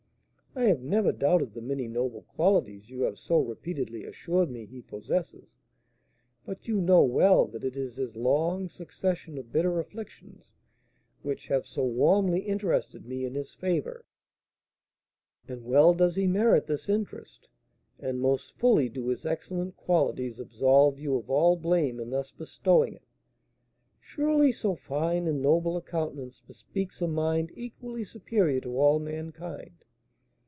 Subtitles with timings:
[0.53, 4.81] "I have never doubted the many noble qualities you have so repeatedly assured me he
[4.81, 5.53] possesses,
[6.45, 10.51] but you know well that it is his long succession of bitter afflictions
[11.21, 14.03] which have so warmly interested me in his favour."
[15.47, 17.47] "And well does he merit this interest,
[17.97, 22.93] and most fully do his excellent qualities absolve you of all blame in thus bestowing
[22.95, 23.07] it.
[24.01, 29.85] Surely so fine and noble a countenance bespeaks a mind equally superior to all mankind.